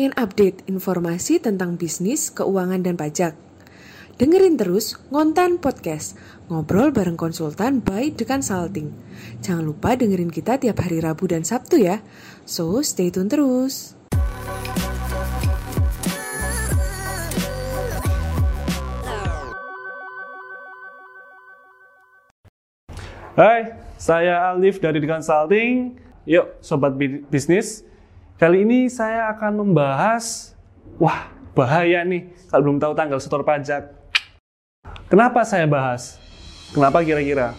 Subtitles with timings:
[0.00, 3.36] Pengen update informasi tentang bisnis, keuangan, dan pajak?
[4.16, 6.16] Dengerin terus Ngontan Podcast,
[6.48, 8.96] ngobrol bareng konsultan by The Consulting.
[9.44, 12.00] Jangan lupa dengerin kita tiap hari Rabu dan Sabtu ya.
[12.48, 13.92] So, stay tune terus.
[23.36, 26.00] Hai, saya Alif dari The Consulting.
[26.24, 27.89] Yuk, sobat bi- bisnis.
[28.40, 30.56] Kali ini saya akan membahas,
[30.96, 33.92] wah bahaya nih kalau belum tahu tanggal setor pajak.
[35.12, 36.16] Kenapa saya bahas?
[36.72, 37.52] Kenapa kira-kira?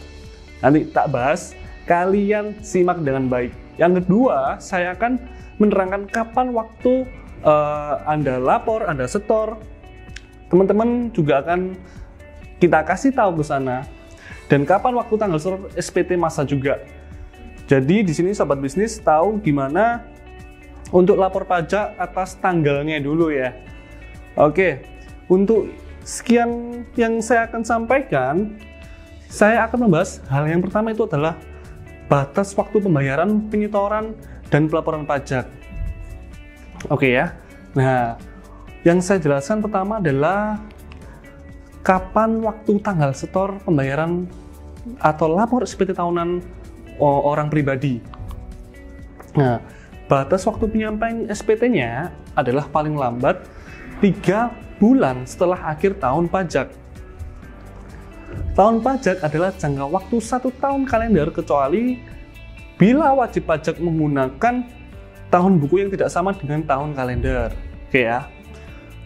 [0.57, 1.53] Nanti tak bahas,
[1.85, 3.53] kalian simak dengan baik.
[3.77, 5.21] Yang kedua, saya akan
[5.61, 7.05] menerangkan kapan waktu
[7.45, 9.61] eh, Anda lapor, Anda setor.
[10.49, 11.77] Teman-teman juga akan
[12.57, 13.85] kita kasih tahu ke sana
[14.49, 16.81] dan kapan waktu tanggal setor SPT masa juga.
[17.69, 20.09] Jadi di sini sobat bisnis tahu gimana
[20.91, 23.55] untuk lapor pajak atas tanggalnya dulu ya.
[24.35, 24.83] Oke,
[25.31, 25.71] untuk
[26.03, 28.55] sekian yang saya akan sampaikan,
[29.31, 31.39] saya akan membahas hal yang pertama itu adalah
[32.11, 34.11] batas waktu pembayaran, penyetoran,
[34.51, 35.47] dan pelaporan pajak.
[36.91, 37.31] Oke ya.
[37.71, 38.19] Nah,
[38.83, 40.59] yang saya jelaskan pertama adalah
[41.87, 44.27] kapan waktu tanggal setor pembayaran
[44.99, 46.43] atau lapor SPT tahunan
[46.99, 48.03] orang pribadi.
[49.39, 49.63] Nah,
[50.11, 53.47] batas waktu penyampaian SPT-nya adalah paling lambat
[54.03, 56.67] 3 bulan setelah akhir tahun pajak.
[58.51, 61.95] Tahun pajak adalah jangka waktu satu tahun kalender kecuali
[62.75, 64.67] bila wajib pajak menggunakan
[65.31, 67.55] tahun buku yang tidak sama dengan tahun kalender.
[67.87, 68.27] Oke ya.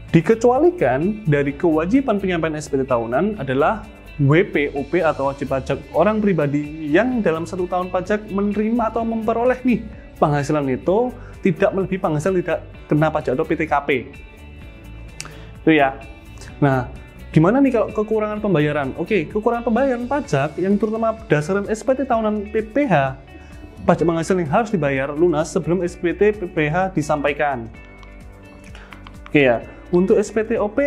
[0.10, 3.86] Dikecualikan dari kewajiban penyampaian SPT tahunan adalah
[4.18, 10.05] WPOP atau wajib pajak orang pribadi yang dalam satu tahun pajak menerima atau memperoleh nih
[10.18, 11.12] penghasilan itu
[11.46, 13.90] tidak melebihi penghasilan tidak kena pajak atau PTKP.
[15.62, 15.98] Itu ya.
[16.62, 16.90] Nah,
[17.30, 18.94] gimana nih kalau kekurangan pembayaran?
[18.98, 22.94] Oke, kekurangan pembayaran pajak yang terutama berdasarkan SPT tahunan PPH,
[23.86, 27.70] pajak penghasilan yang harus dibayar lunas sebelum SPT PPH disampaikan.
[29.30, 29.62] Oke ya,
[29.92, 30.80] untuk SPT OP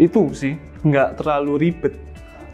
[0.00, 1.94] itu sih nggak terlalu ribet.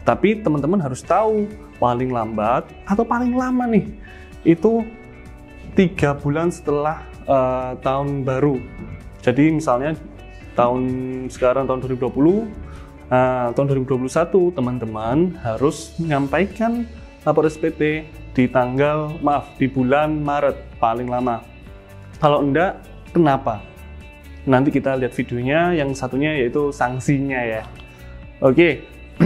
[0.05, 1.49] Tapi teman-teman harus tahu
[1.81, 3.89] paling lambat atau paling lama nih
[4.45, 4.85] itu
[5.75, 8.57] tiga bulan setelah eh, tahun baru.
[9.21, 9.99] Jadi misalnya
[10.55, 10.83] tahun
[11.27, 16.87] sekarang tahun 2020, nah, tahun 2021 teman-teman harus menyampaikan
[17.27, 21.43] lapor SPT di tanggal maaf di bulan Maret paling lama.
[22.19, 22.79] Kalau enggak,
[23.11, 23.59] kenapa?
[24.45, 25.73] Nanti kita lihat videonya.
[25.75, 27.63] Yang satunya yaitu sanksinya ya.
[28.39, 28.85] Oke.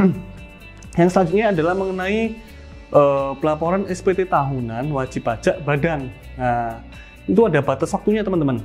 [1.00, 2.49] Yang selanjutnya adalah mengenai
[2.94, 6.10] eh, pelaporan SPT tahunan wajib pajak badan.
[6.38, 6.82] Nah,
[7.30, 8.62] itu ada batas waktunya teman-teman.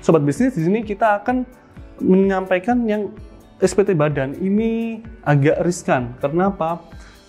[0.00, 1.44] Sobat bisnis di sini kita akan
[2.00, 3.12] menyampaikan yang
[3.60, 6.16] SPT badan ini agak riskan.
[6.16, 6.80] Karena apa?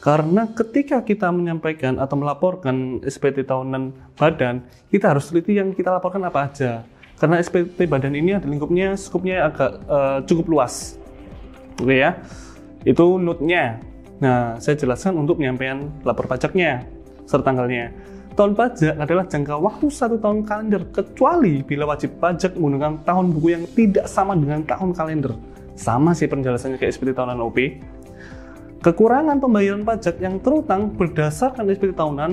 [0.01, 6.25] Karena ketika kita menyampaikan atau melaporkan SPT tahunan badan, kita harus teliti yang kita laporkan
[6.25, 6.81] apa aja.
[7.21, 10.97] Karena SPT badan ini ada lingkupnya, skupnya agak eh, cukup luas.
[11.77, 12.17] Oke ya.
[12.81, 13.91] Itu note-nya.
[14.21, 16.85] Nah, saya jelaskan untuk penyampaian lapor pajaknya
[17.25, 17.89] serta tanggalnya.
[18.31, 23.47] Tahun pajak adalah jangka waktu satu tahun kalender kecuali bila wajib pajak menggunakan tahun buku
[23.51, 25.35] yang tidak sama dengan tahun kalender.
[25.75, 27.57] Sama sih penjelasannya kayak SPT tahunan OP.
[28.81, 32.31] Kekurangan pembayaran pajak yang terutang berdasarkan SPT tahunan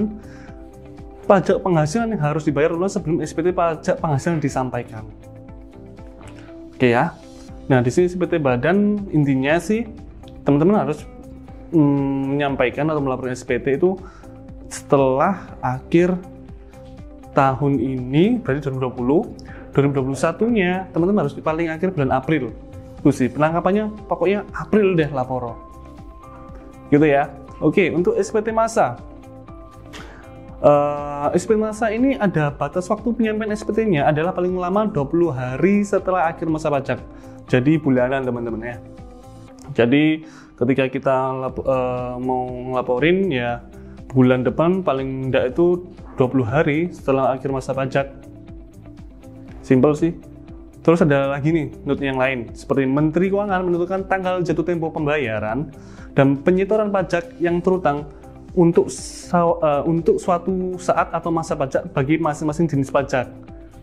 [1.27, 5.03] pajak penghasilan yang harus dibayar lunas sebelum SPT pajak penghasilan disampaikan.
[6.79, 7.17] Oke ya.
[7.67, 9.83] Nah, di sini SPT badan intinya sih
[10.47, 11.05] teman-teman harus
[11.73, 13.97] mm, menyampaikan atau melaporkan SPT itu
[14.69, 16.17] setelah akhir
[17.33, 22.51] tahun ini berarti 2020 2021 nya teman-teman harus di paling akhir bulan April
[22.99, 25.55] itu sih penangkapannya pokoknya April deh lapor
[26.91, 27.31] gitu ya
[27.63, 28.99] oke untuk SPT masa
[30.59, 36.27] Eh, SPT masa ini ada batas waktu penyampaian SPT-nya adalah paling lama 20 hari setelah
[36.27, 36.99] akhir masa pajak.
[37.47, 38.77] Jadi bulanan teman-teman ya.
[39.79, 40.27] Jadi
[40.59, 41.17] ketika kita
[41.47, 43.63] lap- eh, mau ngelaporin ya
[44.11, 45.87] bulan depan paling enggak itu
[46.19, 48.11] 20 hari setelah akhir masa pajak.
[49.63, 50.13] Simpel sih.
[50.83, 55.69] Terus ada lagi nih note yang lain seperti Menteri Keuangan menentukan tanggal jatuh tempo pembayaran
[56.17, 58.09] dan penyetoran pajak yang terutang
[58.57, 63.29] untuk eh, untuk suatu saat atau masa pajak bagi masing-masing jenis pajak.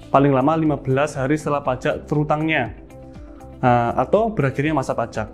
[0.10, 2.86] Paling lama 15 hari setelah pajak terutangnya
[3.66, 5.26] Nah, atau berakhirnya masa pajak.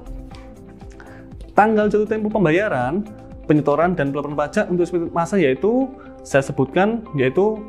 [1.62, 3.06] Tanggal jatuh tempo pembayaran,
[3.46, 5.94] penyetoran dan pelaporan pajak untuk masa yaitu
[6.26, 7.62] saya sebutkan yaitu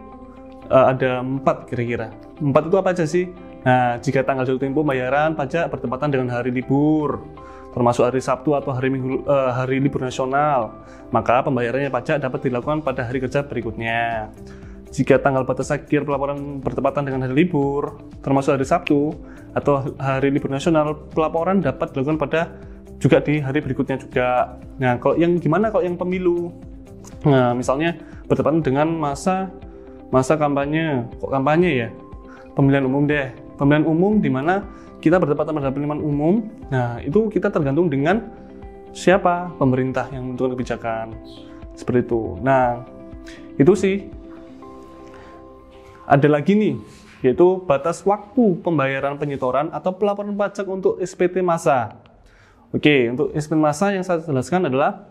[0.73, 2.09] eh, ada empat kira-kira.
[2.41, 3.29] Empat itu apa aja sih?
[3.69, 7.21] Nah, jika tanggal jatuh tempo pembayaran pajak bertepatan dengan hari libur,
[7.77, 10.73] termasuk hari Sabtu atau hari Minggu, uh, hari libur nasional,
[11.13, 14.33] maka pembayarannya pajak dapat dilakukan pada hari kerja berikutnya.
[14.89, 19.13] Jika tanggal batas akhir pelaporan bertepatan dengan hari libur, termasuk hari Sabtu
[19.53, 22.41] atau hari libur nasional, pelaporan dapat dilakukan pada
[23.03, 24.55] juga di hari berikutnya juga.
[24.79, 26.55] Nah, kalau yang gimana kalau yang pemilu?
[27.27, 27.99] Nah, misalnya
[28.31, 29.51] bertepatan dengan masa
[30.15, 31.89] masa kampanye, kok kampanye ya?
[32.55, 34.67] Pemilihan umum deh pemilihan umum di mana
[34.99, 36.51] kita bertepatan pada pemilihan umum.
[36.67, 38.27] Nah, itu kita tergantung dengan
[38.91, 41.15] siapa pemerintah yang menentukan kebijakan.
[41.79, 42.39] Seperti itu.
[42.43, 42.83] Nah,
[43.55, 43.97] itu sih.
[46.03, 46.75] Ada lagi nih,
[47.23, 51.95] yaitu batas waktu pembayaran penyetoran atau pelaporan pajak untuk SPT masa.
[52.73, 55.05] Oke, untuk SPT masa yang saya jelaskan adalah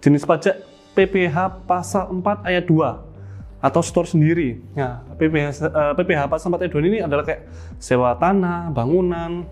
[0.00, 0.64] jenis pajak
[0.96, 4.64] PPh pasal 4 ayat 2 atau store sendiri.
[4.72, 9.44] Nah, PPH, uh, PPH pasal 4 ayat 2 ini adalah kayak sewa tanah, bangunan,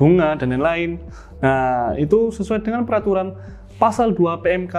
[0.00, 1.04] bunga, dan lain-lain.
[1.44, 3.36] Nah, itu sesuai dengan peraturan
[3.76, 4.76] pasal 2 PMK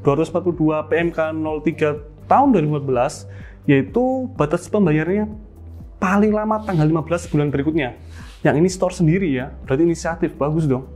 [0.00, 3.28] 242 PMK 03 tahun 2014,
[3.68, 5.28] yaitu batas pembayarannya
[6.00, 8.00] paling lama tanggal 15 bulan berikutnya.
[8.40, 10.95] Yang ini store sendiri ya, berarti inisiatif, bagus dong.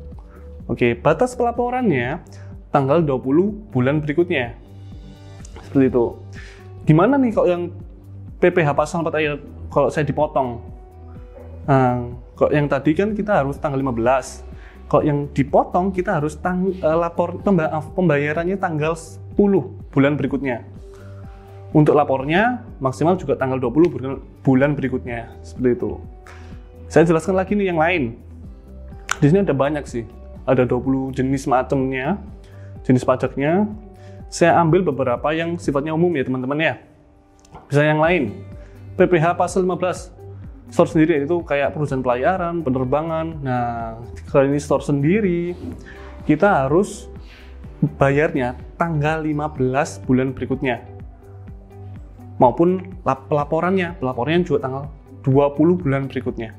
[0.70, 2.22] Oke, batas pelaporannya
[2.70, 4.54] tanggal 20 bulan berikutnya.
[5.66, 6.14] Seperti itu.
[6.86, 7.62] Gimana nih kalau yang
[8.38, 10.62] PPH pasal 4 ayat kalau saya dipotong?
[11.66, 14.46] Nah, kok yang tadi kan kita harus tanggal 15.
[14.86, 17.42] Kalau yang dipotong kita harus tang, uh, lapor
[17.98, 19.34] pembayarannya tanggal 10
[19.90, 20.62] bulan berikutnya.
[21.74, 24.12] Untuk lapornya maksimal juga tanggal 20 bulan,
[24.46, 25.34] bulan berikutnya.
[25.42, 25.90] Seperti itu.
[26.86, 28.18] Saya jelaskan lagi nih yang lain.
[29.18, 30.19] Di sini ada banyak sih.
[30.48, 32.20] Ada 20 jenis macamnya,
[32.84, 33.68] jenis pajaknya,
[34.30, 36.74] saya ambil beberapa yang sifatnya umum ya teman-teman ya.
[37.66, 38.30] Bisa yang lain.
[38.94, 40.14] PPH pasal 15.
[40.70, 43.26] Store sendiri itu kayak perusahaan pelayaran, penerbangan.
[43.42, 43.98] Nah,
[44.30, 45.58] kalau ini store sendiri,
[46.30, 47.10] kita harus
[47.98, 50.78] bayarnya tanggal 15 bulan berikutnya.
[52.38, 54.84] Maupun pelaporannya, pelaporannya juga tanggal
[55.26, 56.54] 20 bulan berikutnya.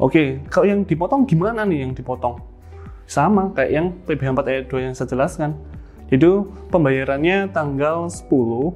[0.00, 2.55] Oke, kalau yang dipotong gimana nih yang dipotong?
[3.06, 5.54] Sama kayak yang PPH 4 ayat 2 yang saya jelaskan.
[6.10, 8.70] Itu pembayarannya tanggal 10 uh,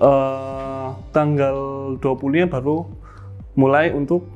[0.00, 1.56] eh, tanggal
[2.00, 2.88] 20 nya baru
[3.56, 4.28] mulai untuk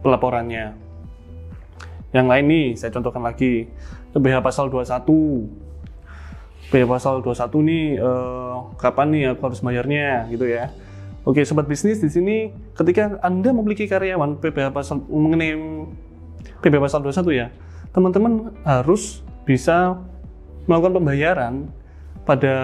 [0.00, 0.76] pelaporannya.
[2.12, 3.68] Yang lain nih saya contohkan lagi.
[4.12, 5.62] PBH pasal 21
[6.68, 10.72] PBH pasal 21 nih uh, kapan nih aku harus bayarnya gitu ya.
[11.22, 12.36] Oke, sobat bisnis di sini
[12.74, 15.54] ketika Anda memiliki karyawan PBH pasal mengenai
[16.62, 17.46] PBH pasal 21 ya,
[17.90, 19.98] teman-teman harus bisa
[20.70, 21.54] melakukan pembayaran
[22.22, 22.54] pada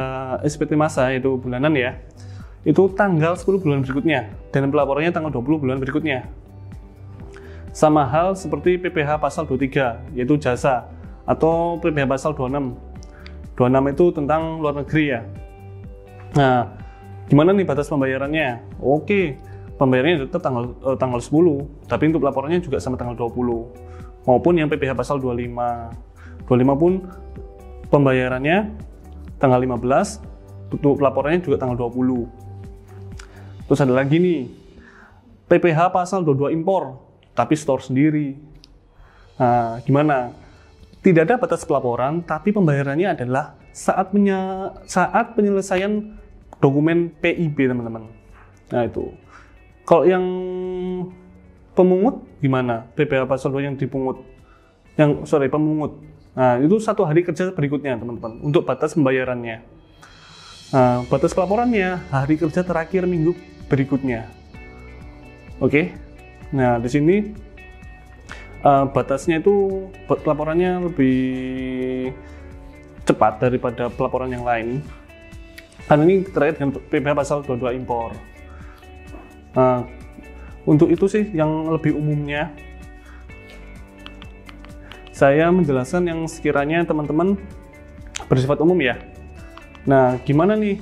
[0.47, 1.99] SPT masa itu bulanan ya.
[2.63, 6.27] Itu tanggal 10 bulan berikutnya dan pelaporannya tanggal 20 bulan berikutnya.
[7.75, 10.91] Sama hal seperti PPH pasal 23 yaitu jasa
[11.29, 12.75] atau PPH pasal 26
[13.55, 15.21] 26 itu tentang luar negeri ya.
[16.39, 16.71] Nah
[17.27, 18.79] gimana nih batas pembayarannya?
[18.79, 19.39] Oke
[19.79, 24.69] pembayarannya tetap tanggal eh, tanggal 10 tapi untuk pelaporannya juga sama tanggal 20 maupun yang
[24.69, 26.93] PPH pasal 25 25 pun
[27.93, 28.89] pembayarannya
[29.41, 33.69] tanggal 15, untuk laporannya juga tanggal 20.
[33.69, 34.41] Terus ada lagi nih,
[35.49, 36.99] PPH pasal 22 impor,
[37.33, 38.37] tapi store sendiri.
[39.39, 40.35] Nah, gimana?
[40.99, 44.11] Tidak ada batas pelaporan, tapi pembayarannya adalah saat,
[44.91, 46.19] saat penyelesaian
[46.59, 48.11] dokumen PIB, teman-teman.
[48.75, 49.15] Nah, itu.
[49.89, 50.25] Kalau yang
[51.73, 52.85] pemungut gimana?
[52.93, 54.21] PPH pasal 2 yang dipungut.
[55.01, 55.97] Yang sorry, pemungut
[56.39, 59.59] Nah, itu satu hari kerja berikutnya, teman-teman, untuk batas pembayarannya.
[60.71, 63.35] Nah, batas pelaporannya hari kerja terakhir minggu
[63.67, 64.31] berikutnya.
[65.59, 65.91] Oke.
[66.55, 67.35] Nah, di sini
[68.63, 71.19] uh, batasnya itu pelaporannya lebih
[73.03, 74.79] cepat daripada pelaporan yang lain.
[75.91, 78.15] Karena ini terkait dengan PPh pasal 22 impor.
[79.59, 79.83] Nah,
[80.63, 82.55] untuk itu sih yang lebih umumnya
[85.11, 87.35] saya menjelaskan yang sekiranya teman-teman
[88.31, 89.03] bersifat umum ya.
[89.83, 90.79] Nah, gimana nih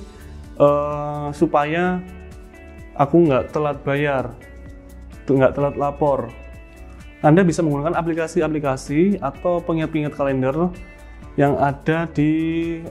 [0.60, 2.04] uh, supaya
[2.92, 4.36] aku nggak telat bayar,
[5.24, 6.28] nggak telat lapor?
[7.24, 10.52] Anda bisa menggunakan aplikasi-aplikasi atau pengingat-pengingat kalender
[11.40, 12.28] yang ada di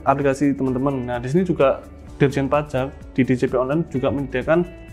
[0.02, 1.14] aplikasi teman-teman.
[1.14, 1.78] Nah, di sini juga
[2.18, 4.85] Dirjen Pajak di DJP Online juga menyediakan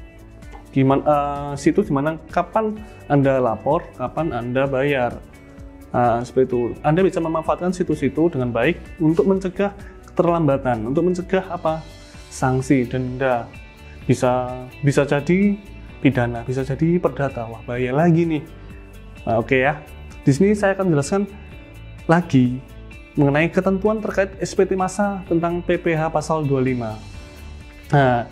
[0.74, 2.76] gimana uh, situs di mana kapan
[3.06, 5.22] Anda lapor, kapan Anda bayar.
[5.94, 6.62] Nah, seperti itu.
[6.82, 9.70] Anda bisa memanfaatkan situs itu dengan baik untuk mencegah
[10.10, 11.86] keterlambatan, untuk mencegah apa?
[12.34, 13.46] sanksi, denda.
[14.10, 14.50] Bisa
[14.82, 15.54] bisa jadi
[16.02, 17.46] pidana, bisa jadi perdata.
[17.46, 18.44] Wah, bahaya lagi nih.
[19.30, 19.78] Nah, Oke ya.
[20.26, 21.22] Di sini saya akan jelaskan
[22.10, 22.58] lagi
[23.14, 26.98] mengenai ketentuan terkait SPT masa tentang PPH pasal 25.
[27.94, 28.26] Nah,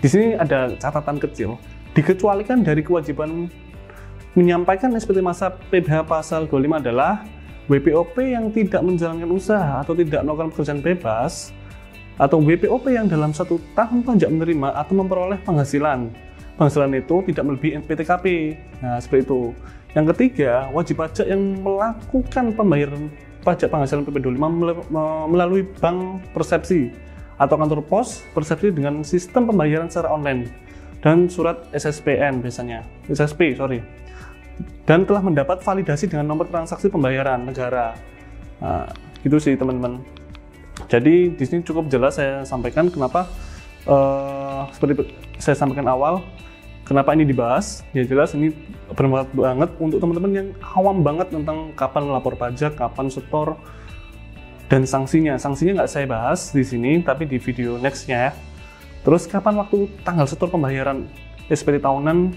[0.00, 1.60] di sini ada catatan kecil.
[1.92, 3.52] Dikecualikan dari kewajiban
[4.32, 7.20] menyampaikan SPT masa PPH pasal 25 adalah
[7.68, 11.52] WPOP yang tidak menjalankan usaha atau tidak melakukan pekerjaan bebas
[12.16, 16.08] atau WPOP yang dalam satu tahun pajak menerima atau memperoleh penghasilan.
[16.56, 18.26] Penghasilan itu tidak melebihi NPTKP.
[18.84, 19.40] Nah, seperti itu.
[19.96, 23.10] Yang ketiga, wajib pajak yang melakukan pembayaran
[23.42, 24.36] pajak penghasilan PP25
[25.32, 26.92] melalui bank persepsi
[27.40, 30.52] atau kantor pos persepsi dengan sistem pembayaran secara online
[31.00, 32.84] dan surat SSPN biasanya.
[33.08, 33.80] SSP, sorry
[34.84, 37.96] dan telah mendapat validasi dengan nomor transaksi pembayaran negara.
[38.60, 38.90] Nah,
[39.22, 40.02] gitu sih teman-teman.
[40.90, 43.28] Jadi di sini cukup jelas saya sampaikan kenapa
[43.86, 46.24] uh, seperti saya sampaikan awal
[46.82, 47.86] kenapa ini dibahas.
[47.94, 48.52] Ya jelas ini
[48.90, 53.60] bermanfaat banget untuk teman-teman yang awam banget tentang kapan lapor pajak, kapan setor
[54.70, 55.34] dan sanksinya.
[55.36, 58.32] Sanksinya nggak saya bahas di sini, tapi di video nextnya ya.
[59.02, 61.10] Terus kapan waktu tanggal setor pembayaran
[61.50, 62.30] SPT tahunan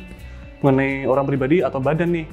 [0.66, 2.28] mengenai orang pribadi atau badan nih?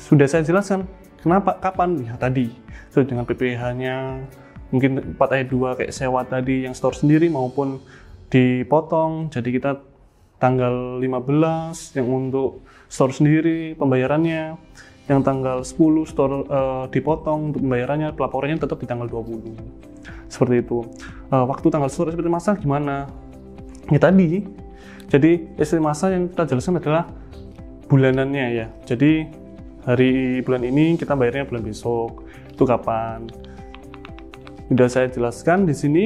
[0.00, 0.88] Sudah saya jelaskan.
[1.20, 1.60] Kenapa?
[1.60, 2.00] Kapan?
[2.08, 2.48] Ya tadi.
[2.88, 3.96] Sesuai dengan PPh-nya
[4.72, 7.82] mungkin 4 ayat 2 kayak sewa tadi yang store sendiri maupun
[8.32, 9.28] dipotong.
[9.28, 9.76] Jadi kita
[10.40, 14.54] tanggal 15 yang untuk store sendiri pembayarannya
[15.06, 15.78] yang tanggal 10
[16.10, 19.86] store uh, dipotong untuk pembayarannya pelaporannya tetap di tanggal 20
[20.26, 20.82] seperti itu.
[21.30, 23.06] Uh, waktu tanggal store seperti masa gimana?
[23.90, 24.42] Ya tadi.
[25.06, 27.06] Jadi istri masa yang kita jelaskan adalah
[27.86, 28.66] bulanannya ya.
[28.82, 29.30] Jadi
[29.86, 32.26] hari bulan ini kita bayarnya bulan besok.
[32.50, 33.30] Itu kapan?
[34.66, 36.04] Sudah saya jelaskan di sini.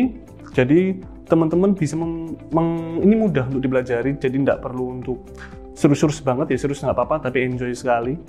[0.52, 4.20] Jadi teman-teman bisa meng, meng, ini mudah untuk dipelajari.
[4.20, 5.24] Jadi tidak perlu untuk
[5.72, 6.60] serius-serius banget ya.
[6.60, 8.20] Serius nggak apa-apa tapi enjoy sekali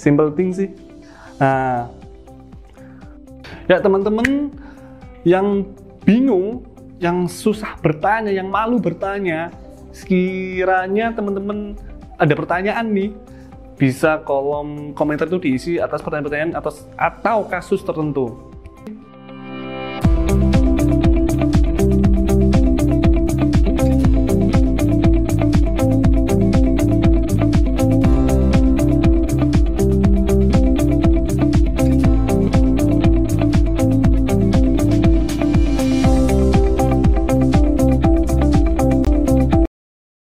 [0.00, 0.72] simple thing sih
[1.36, 1.92] nah
[3.68, 4.48] ya teman-teman
[5.28, 5.68] yang
[6.08, 6.64] bingung
[6.96, 9.52] yang susah bertanya yang malu bertanya
[9.92, 11.76] sekiranya teman-teman
[12.16, 13.12] ada pertanyaan nih
[13.80, 16.52] bisa kolom komentar itu diisi atas pertanyaan-pertanyaan
[17.00, 18.49] atau kasus tertentu.